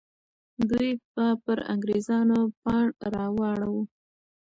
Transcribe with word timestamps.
دوی 0.69 0.89
به 1.13 1.25
پر 1.43 1.57
انګریزانو 1.73 2.39
پاڼ 2.63 2.85
را 3.13 3.25
اړوه. 3.51 3.83